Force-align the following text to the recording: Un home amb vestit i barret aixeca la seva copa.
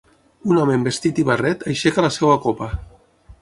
Un 0.53 0.61
home 0.61 0.77
amb 0.77 0.89
vestit 0.89 1.21
i 1.23 1.25
barret 1.27 1.67
aixeca 1.75 2.07
la 2.07 2.11
seva 2.17 2.39
copa. 2.47 2.71